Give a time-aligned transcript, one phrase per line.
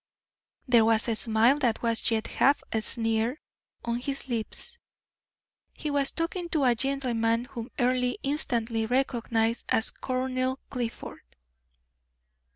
[0.67, 3.39] There was a smile that was yet half a sneer
[3.85, 4.79] on his lips,
[5.75, 11.19] he was talking to a gentleman whom Earle instantly recognized as Colonel Clifford.